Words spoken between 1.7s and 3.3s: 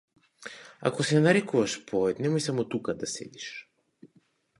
поет, немој само тука да